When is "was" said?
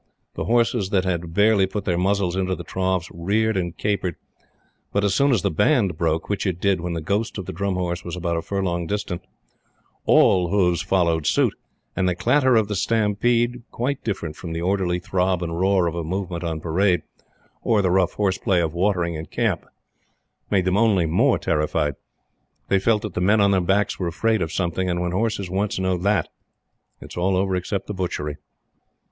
8.03-8.15